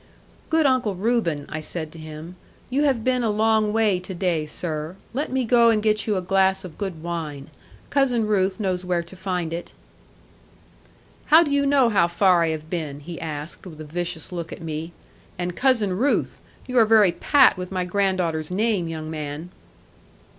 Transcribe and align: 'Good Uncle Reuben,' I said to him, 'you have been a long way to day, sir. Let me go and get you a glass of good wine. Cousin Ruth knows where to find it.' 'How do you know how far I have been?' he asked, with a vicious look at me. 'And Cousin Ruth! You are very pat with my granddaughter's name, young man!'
'Good 0.49 0.65
Uncle 0.65 0.95
Reuben,' 0.95 1.45
I 1.49 1.59
said 1.59 1.91
to 1.91 1.99
him, 1.99 2.35
'you 2.71 2.85
have 2.85 3.03
been 3.03 3.21
a 3.21 3.29
long 3.29 3.71
way 3.71 3.99
to 3.99 4.15
day, 4.15 4.47
sir. 4.47 4.95
Let 5.13 5.31
me 5.31 5.45
go 5.45 5.69
and 5.69 5.83
get 5.83 6.07
you 6.07 6.15
a 6.17 6.23
glass 6.23 6.65
of 6.65 6.75
good 6.79 7.03
wine. 7.03 7.51
Cousin 7.91 8.25
Ruth 8.25 8.59
knows 8.59 8.83
where 8.83 9.03
to 9.03 9.15
find 9.15 9.53
it.' 9.53 9.73
'How 11.25 11.43
do 11.43 11.53
you 11.53 11.67
know 11.67 11.89
how 11.89 12.07
far 12.07 12.41
I 12.43 12.47
have 12.47 12.67
been?' 12.67 13.01
he 13.01 13.21
asked, 13.21 13.67
with 13.67 13.79
a 13.79 13.83
vicious 13.83 14.31
look 14.31 14.51
at 14.51 14.63
me. 14.63 14.91
'And 15.37 15.55
Cousin 15.55 15.95
Ruth! 15.95 16.41
You 16.65 16.79
are 16.79 16.85
very 16.87 17.11
pat 17.11 17.55
with 17.55 17.71
my 17.71 17.85
granddaughter's 17.85 18.49
name, 18.49 18.87
young 18.87 19.11
man!' 19.11 19.51